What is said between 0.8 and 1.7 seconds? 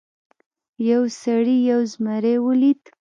یو سړي